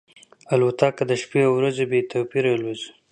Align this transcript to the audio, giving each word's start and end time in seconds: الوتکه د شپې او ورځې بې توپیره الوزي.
الوتکه 0.53 1.03
د 1.09 1.11
شپې 1.21 1.41
او 1.47 1.51
ورځې 1.59 1.83
بې 1.91 1.99
توپیره 2.11 2.49
الوزي. 2.53 2.89